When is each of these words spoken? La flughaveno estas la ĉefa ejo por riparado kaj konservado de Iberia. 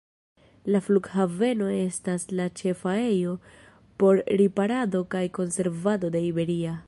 La 0.75 0.79
flughaveno 0.85 1.67
estas 1.73 2.25
la 2.39 2.47
ĉefa 2.61 2.95
ejo 3.03 3.35
por 4.03 4.23
riparado 4.43 5.03
kaj 5.17 5.25
konservado 5.39 6.15
de 6.17 6.29
Iberia. 6.33 6.77